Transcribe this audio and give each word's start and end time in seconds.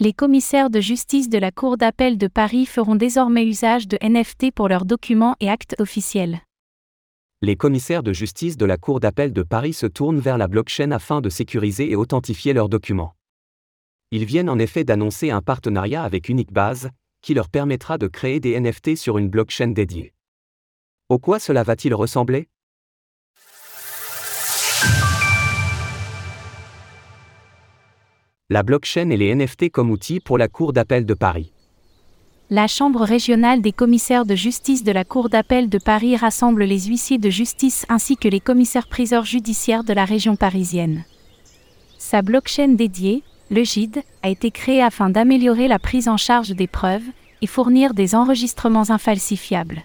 Les 0.00 0.12
commissaires 0.12 0.70
de 0.70 0.80
justice 0.80 1.28
de 1.28 1.38
la 1.38 1.50
Cour 1.50 1.76
d'appel 1.76 2.18
de 2.18 2.28
Paris 2.28 2.66
feront 2.66 2.94
désormais 2.94 3.44
usage 3.44 3.88
de 3.88 3.98
NFT 4.00 4.52
pour 4.52 4.68
leurs 4.68 4.84
documents 4.84 5.34
et 5.40 5.50
actes 5.50 5.74
officiels. 5.80 6.40
Les 7.42 7.56
commissaires 7.56 8.04
de 8.04 8.12
justice 8.12 8.56
de 8.56 8.64
la 8.64 8.76
Cour 8.76 9.00
d'appel 9.00 9.32
de 9.32 9.42
Paris 9.42 9.72
se 9.72 9.86
tournent 9.86 10.20
vers 10.20 10.38
la 10.38 10.46
blockchain 10.46 10.92
afin 10.92 11.20
de 11.20 11.28
sécuriser 11.28 11.90
et 11.90 11.96
authentifier 11.96 12.52
leurs 12.52 12.68
documents. 12.68 13.16
Ils 14.12 14.24
viennent 14.24 14.48
en 14.48 14.60
effet 14.60 14.84
d'annoncer 14.84 15.32
un 15.32 15.42
partenariat 15.42 16.04
avec 16.04 16.28
Unique 16.28 16.52
qui 17.20 17.34
leur 17.34 17.48
permettra 17.48 17.98
de 17.98 18.06
créer 18.06 18.38
des 18.38 18.58
NFT 18.60 18.94
sur 18.94 19.18
une 19.18 19.28
blockchain 19.28 19.72
dédiée. 19.72 20.14
Au 21.08 21.18
quoi 21.18 21.40
cela 21.40 21.64
va-t-il 21.64 21.92
ressembler? 21.92 22.48
La 28.50 28.62
blockchain 28.62 29.10
et 29.10 29.18
les 29.18 29.34
NFT 29.34 29.68
comme 29.68 29.90
outils 29.90 30.20
pour 30.20 30.38
la 30.38 30.48
Cour 30.48 30.72
d'appel 30.72 31.04
de 31.04 31.12
Paris. 31.12 31.52
La 32.48 32.66
Chambre 32.66 33.02
régionale 33.02 33.60
des 33.60 33.72
commissaires 33.72 34.24
de 34.24 34.34
justice 34.34 34.82
de 34.82 34.90
la 34.90 35.04
Cour 35.04 35.28
d'appel 35.28 35.68
de 35.68 35.76
Paris 35.76 36.16
rassemble 36.16 36.64
les 36.64 36.86
huissiers 36.86 37.18
de 37.18 37.28
justice 37.28 37.84
ainsi 37.90 38.16
que 38.16 38.26
les 38.26 38.40
commissaires-priseurs 38.40 39.26
judiciaires 39.26 39.84
de 39.84 39.92
la 39.92 40.06
région 40.06 40.34
parisienne. 40.34 41.04
Sa 41.98 42.22
blockchain 42.22 42.68
dédiée, 42.68 43.22
le 43.50 43.64
GID, 43.64 44.02
a 44.22 44.30
été 44.30 44.50
créée 44.50 44.82
afin 44.82 45.10
d'améliorer 45.10 45.68
la 45.68 45.78
prise 45.78 46.08
en 46.08 46.16
charge 46.16 46.52
des 46.52 46.68
preuves 46.68 47.04
et 47.42 47.46
fournir 47.46 47.92
des 47.92 48.14
enregistrements 48.14 48.88
infalsifiables. 48.88 49.84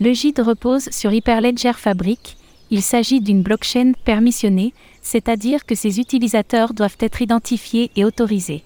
Le 0.00 0.12
GID 0.12 0.38
repose 0.40 0.90
sur 0.90 1.14
Hyperledger 1.14 1.72
Fabric, 1.72 2.36
il 2.70 2.82
s'agit 2.82 3.20
d'une 3.20 3.42
blockchain 3.42 3.92
permissionnée, 4.04 4.72
c'est-à-dire 5.02 5.64
que 5.66 5.74
ses 5.74 6.00
utilisateurs 6.00 6.74
doivent 6.74 6.96
être 7.00 7.22
identifiés 7.22 7.90
et 7.96 8.04
autorisés. 8.04 8.62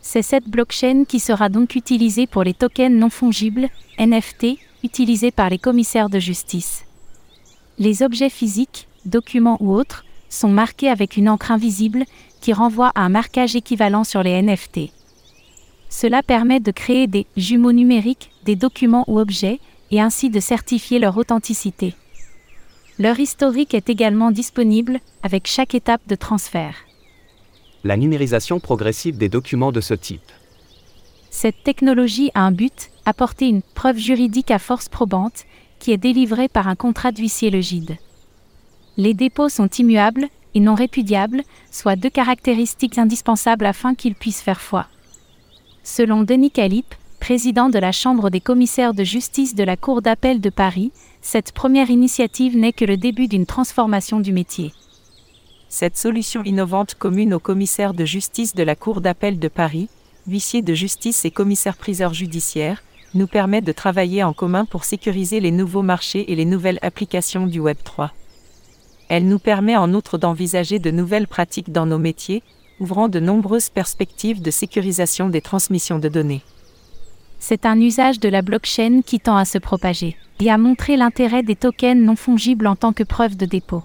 C'est 0.00 0.22
cette 0.22 0.48
blockchain 0.48 1.04
qui 1.04 1.20
sera 1.20 1.48
donc 1.48 1.74
utilisée 1.74 2.26
pour 2.26 2.44
les 2.44 2.54
tokens 2.54 2.94
non 2.94 3.10
fongibles, 3.10 3.68
NFT, 3.98 4.58
utilisés 4.84 5.30
par 5.30 5.50
les 5.50 5.58
commissaires 5.58 6.08
de 6.08 6.18
justice. 6.18 6.84
Les 7.78 8.02
objets 8.02 8.30
physiques, 8.30 8.86
documents 9.04 9.58
ou 9.60 9.72
autres, 9.72 10.04
sont 10.28 10.48
marqués 10.48 10.88
avec 10.88 11.16
une 11.16 11.28
encre 11.28 11.50
invisible 11.50 12.04
qui 12.40 12.52
renvoie 12.52 12.92
à 12.94 13.02
un 13.02 13.08
marquage 13.08 13.56
équivalent 13.56 14.04
sur 14.04 14.22
les 14.22 14.40
NFT. 14.40 14.90
Cela 15.88 16.22
permet 16.22 16.60
de 16.60 16.70
créer 16.70 17.06
des 17.06 17.26
jumeaux 17.36 17.72
numériques 17.72 18.30
des 18.44 18.56
documents 18.56 19.04
ou 19.08 19.18
objets 19.18 19.58
et 19.90 20.00
ainsi 20.00 20.30
de 20.30 20.40
certifier 20.40 20.98
leur 20.98 21.16
authenticité. 21.16 21.94
Leur 23.00 23.20
historique 23.20 23.74
est 23.74 23.90
également 23.90 24.32
disponible 24.32 24.98
avec 25.22 25.46
chaque 25.46 25.76
étape 25.76 26.00
de 26.08 26.16
transfert. 26.16 26.74
La 27.84 27.96
numérisation 27.96 28.58
progressive 28.58 29.16
des 29.16 29.28
documents 29.28 29.70
de 29.70 29.80
ce 29.80 29.94
type. 29.94 30.32
Cette 31.30 31.62
technologie 31.62 32.32
a 32.34 32.40
un 32.40 32.50
but, 32.50 32.90
apporter 33.04 33.46
une 33.46 33.62
preuve 33.62 33.98
juridique 33.98 34.50
à 34.50 34.58
force 34.58 34.88
probante, 34.88 35.44
qui 35.78 35.92
est 35.92 35.96
délivrée 35.96 36.48
par 36.48 36.66
un 36.66 36.74
contrat 36.74 37.12
d'huissier 37.12 37.50
legide. 37.50 37.98
Les 38.96 39.14
dépôts 39.14 39.48
sont 39.48 39.68
immuables 39.68 40.26
et 40.56 40.60
non 40.60 40.74
répudiables, 40.74 41.42
soit 41.70 41.94
deux 41.94 42.10
caractéristiques 42.10 42.98
indispensables 42.98 43.66
afin 43.66 43.94
qu'ils 43.94 44.16
puissent 44.16 44.42
faire 44.42 44.60
foi. 44.60 44.86
Selon 45.84 46.24
Denis 46.24 46.50
Calip, 46.50 46.96
président 47.20 47.68
de 47.68 47.78
la 47.78 47.92
Chambre 47.92 48.28
des 48.28 48.40
commissaires 48.40 48.94
de 48.94 49.04
justice 49.04 49.54
de 49.54 49.62
la 49.62 49.76
Cour 49.76 50.02
d'appel 50.02 50.40
de 50.40 50.50
Paris, 50.50 50.90
cette 51.20 51.52
première 51.52 51.90
initiative 51.90 52.56
n'est 52.56 52.72
que 52.72 52.84
le 52.84 52.96
début 52.96 53.28
d'une 53.28 53.46
transformation 53.46 54.20
du 54.20 54.32
métier. 54.32 54.72
Cette 55.68 55.98
solution 55.98 56.42
innovante 56.44 56.94
commune 56.94 57.34
aux 57.34 57.40
commissaires 57.40 57.92
de 57.92 58.04
justice 58.04 58.54
de 58.54 58.62
la 58.62 58.74
Cour 58.74 59.00
d'appel 59.00 59.38
de 59.38 59.48
Paris, 59.48 59.88
huissiers 60.26 60.62
de 60.62 60.74
justice 60.74 61.24
et 61.24 61.30
commissaires-priseurs 61.30 62.14
judiciaires, 62.14 62.82
nous 63.14 63.26
permet 63.26 63.60
de 63.60 63.72
travailler 63.72 64.22
en 64.22 64.32
commun 64.32 64.64
pour 64.64 64.84
sécuriser 64.84 65.40
les 65.40 65.50
nouveaux 65.50 65.82
marchés 65.82 66.30
et 66.30 66.36
les 66.36 66.44
nouvelles 66.44 66.78
applications 66.82 67.46
du 67.46 67.58
Web 67.60 67.78
3. 67.82 68.12
Elle 69.08 69.26
nous 69.26 69.38
permet 69.38 69.76
en 69.76 69.94
outre 69.94 70.18
d'envisager 70.18 70.78
de 70.78 70.90
nouvelles 70.90 71.26
pratiques 71.26 71.72
dans 71.72 71.86
nos 71.86 71.98
métiers, 71.98 72.42
ouvrant 72.80 73.08
de 73.08 73.20
nombreuses 73.20 73.70
perspectives 73.70 74.42
de 74.42 74.50
sécurisation 74.50 75.28
des 75.28 75.40
transmissions 75.40 75.98
de 75.98 76.08
données. 76.08 76.42
C'est 77.38 77.66
un 77.66 77.80
usage 77.80 78.20
de 78.20 78.28
la 78.28 78.42
blockchain 78.42 79.00
qui 79.04 79.20
tend 79.20 79.36
à 79.36 79.44
se 79.44 79.58
propager 79.58 80.16
et 80.40 80.50
à 80.50 80.58
montrer 80.58 80.96
l'intérêt 80.96 81.42
des 81.42 81.56
tokens 81.56 82.00
non 82.00 82.16
fongibles 82.16 82.66
en 82.66 82.76
tant 82.76 82.92
que 82.92 83.04
preuve 83.04 83.36
de 83.36 83.46
dépôt. 83.46 83.84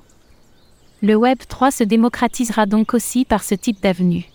Le 1.02 1.16
Web 1.16 1.40
3 1.48 1.72
se 1.72 1.84
démocratisera 1.84 2.66
donc 2.66 2.94
aussi 2.94 3.26
par 3.26 3.44
ce 3.44 3.56
type 3.56 3.82
d'avenue. 3.82 4.30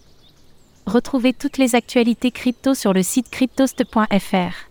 Retrouvez 0.86 1.32
toutes 1.32 1.58
les 1.58 1.74
actualités 1.74 2.30
crypto 2.30 2.74
sur 2.74 2.92
le 2.92 3.02
site 3.02 3.30
cryptost.fr. 3.30 4.67